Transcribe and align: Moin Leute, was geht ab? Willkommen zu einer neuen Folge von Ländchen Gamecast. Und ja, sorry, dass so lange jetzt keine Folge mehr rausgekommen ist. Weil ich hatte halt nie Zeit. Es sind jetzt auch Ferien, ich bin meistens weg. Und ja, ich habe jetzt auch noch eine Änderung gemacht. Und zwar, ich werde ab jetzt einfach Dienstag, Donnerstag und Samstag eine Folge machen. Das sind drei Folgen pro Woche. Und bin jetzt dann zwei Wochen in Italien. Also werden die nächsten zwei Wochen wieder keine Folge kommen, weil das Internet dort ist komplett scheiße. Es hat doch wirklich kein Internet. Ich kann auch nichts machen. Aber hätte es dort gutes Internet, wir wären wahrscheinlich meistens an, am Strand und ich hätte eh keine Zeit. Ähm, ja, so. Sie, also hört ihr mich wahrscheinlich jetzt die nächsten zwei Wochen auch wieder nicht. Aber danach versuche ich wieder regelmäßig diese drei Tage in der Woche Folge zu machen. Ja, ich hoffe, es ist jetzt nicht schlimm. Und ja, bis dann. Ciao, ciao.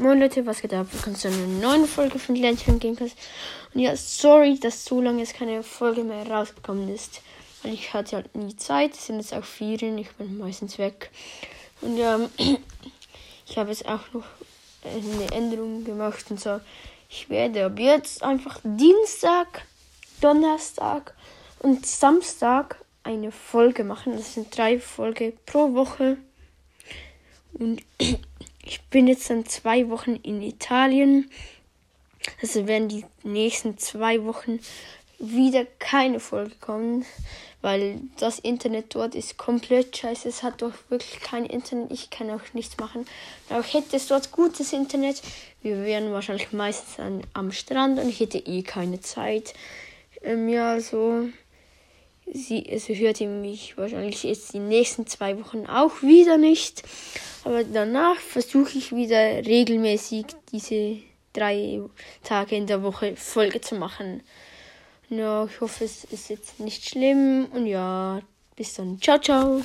Moin 0.00 0.20
Leute, 0.20 0.46
was 0.46 0.62
geht 0.62 0.72
ab? 0.74 0.86
Willkommen 0.92 1.16
zu 1.16 1.26
einer 1.26 1.36
neuen 1.38 1.84
Folge 1.84 2.20
von 2.20 2.36
Ländchen 2.36 2.78
Gamecast. 2.78 3.16
Und 3.74 3.80
ja, 3.80 3.96
sorry, 3.96 4.56
dass 4.56 4.84
so 4.84 5.00
lange 5.00 5.18
jetzt 5.18 5.34
keine 5.34 5.64
Folge 5.64 6.04
mehr 6.04 6.24
rausgekommen 6.24 6.88
ist. 6.94 7.20
Weil 7.64 7.74
ich 7.74 7.92
hatte 7.92 8.14
halt 8.14 8.32
nie 8.36 8.54
Zeit. 8.54 8.94
Es 8.94 9.06
sind 9.06 9.16
jetzt 9.16 9.34
auch 9.34 9.42
Ferien, 9.42 9.98
ich 9.98 10.12
bin 10.12 10.38
meistens 10.38 10.78
weg. 10.78 11.10
Und 11.80 11.96
ja, 11.96 12.20
ich 13.48 13.58
habe 13.58 13.70
jetzt 13.70 13.88
auch 13.88 14.12
noch 14.12 14.22
eine 14.84 15.32
Änderung 15.32 15.82
gemacht. 15.82 16.26
Und 16.30 16.38
zwar, 16.38 16.60
ich 17.10 17.28
werde 17.28 17.66
ab 17.66 17.80
jetzt 17.80 18.22
einfach 18.22 18.60
Dienstag, 18.62 19.66
Donnerstag 20.20 21.12
und 21.58 21.84
Samstag 21.84 22.78
eine 23.02 23.32
Folge 23.32 23.82
machen. 23.82 24.16
Das 24.16 24.34
sind 24.34 24.56
drei 24.56 24.78
Folgen 24.78 25.32
pro 25.44 25.74
Woche. 25.74 26.18
Und 27.52 27.82
bin 28.90 29.06
jetzt 29.06 29.28
dann 29.30 29.46
zwei 29.46 29.88
Wochen 29.90 30.16
in 30.16 30.42
Italien. 30.42 31.30
Also 32.42 32.66
werden 32.66 32.88
die 32.88 33.04
nächsten 33.22 33.78
zwei 33.78 34.24
Wochen 34.24 34.60
wieder 35.18 35.66
keine 35.78 36.20
Folge 36.20 36.54
kommen, 36.60 37.04
weil 37.60 38.00
das 38.18 38.38
Internet 38.38 38.94
dort 38.94 39.14
ist 39.14 39.36
komplett 39.36 39.96
scheiße. 39.96 40.28
Es 40.28 40.42
hat 40.42 40.62
doch 40.62 40.72
wirklich 40.90 41.20
kein 41.20 41.44
Internet. 41.44 41.90
Ich 41.90 42.10
kann 42.10 42.30
auch 42.30 42.52
nichts 42.52 42.76
machen. 42.78 43.04
Aber 43.48 43.62
hätte 43.62 43.96
es 43.96 44.06
dort 44.06 44.30
gutes 44.30 44.72
Internet, 44.72 45.22
wir 45.62 45.84
wären 45.84 46.12
wahrscheinlich 46.12 46.52
meistens 46.52 47.00
an, 47.00 47.22
am 47.34 47.50
Strand 47.50 47.98
und 47.98 48.08
ich 48.08 48.20
hätte 48.20 48.38
eh 48.38 48.62
keine 48.62 49.00
Zeit. 49.00 49.54
Ähm, 50.22 50.48
ja, 50.48 50.80
so. 50.80 51.28
Sie, 52.30 52.66
also 52.70 52.92
hört 52.92 53.22
ihr 53.22 53.28
mich 53.28 53.78
wahrscheinlich 53.78 54.22
jetzt 54.22 54.52
die 54.52 54.58
nächsten 54.58 55.06
zwei 55.06 55.40
Wochen 55.40 55.66
auch 55.66 56.02
wieder 56.02 56.36
nicht. 56.36 56.82
Aber 57.44 57.64
danach 57.64 58.16
versuche 58.16 58.78
ich 58.78 58.94
wieder 58.94 59.44
regelmäßig 59.44 60.26
diese 60.52 60.98
drei 61.32 61.80
Tage 62.24 62.56
in 62.56 62.66
der 62.66 62.82
Woche 62.82 63.16
Folge 63.16 63.60
zu 63.60 63.76
machen. 63.76 64.22
Ja, 65.08 65.46
ich 65.46 65.60
hoffe, 65.60 65.84
es 65.84 66.04
ist 66.04 66.28
jetzt 66.28 66.60
nicht 66.60 66.88
schlimm. 66.88 67.46
Und 67.52 67.66
ja, 67.66 68.20
bis 68.56 68.74
dann. 68.74 69.00
Ciao, 69.00 69.18
ciao. 69.18 69.62